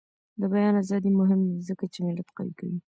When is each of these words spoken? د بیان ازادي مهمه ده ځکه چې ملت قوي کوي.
د 0.39 0.41
بیان 0.53 0.73
ازادي 0.83 1.09
مهمه 1.19 1.47
ده 1.51 1.59
ځکه 1.69 1.85
چې 1.93 1.99
ملت 2.05 2.27
قوي 2.37 2.53
کوي. 2.59 2.79